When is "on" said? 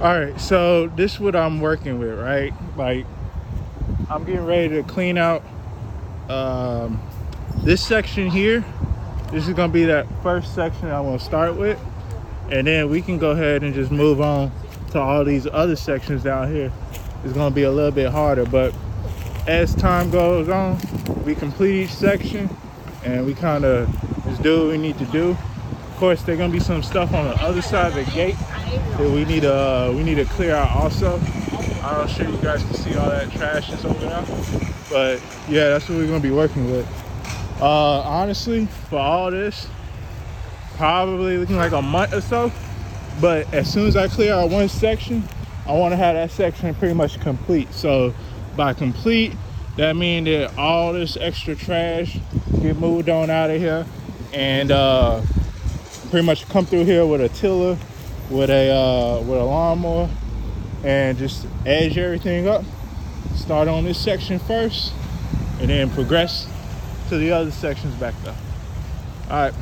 14.20-14.52, 20.48-20.78, 27.12-27.24, 53.08-53.30, 63.68-63.84